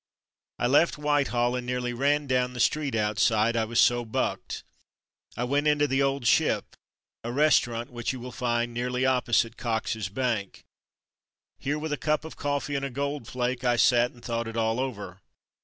[0.57, 4.63] I left Whitehall and nearly ran down the street outside— I was so bucked.
[5.37, 6.73] I went into the ''Old Ship,''
[7.23, 10.63] a restaurant which you will find nearly opposite Cox's bank.
[11.59, 14.57] Here, with a cup of coffee and a Gold Flake I sat and thought it
[14.57, 15.21] all over.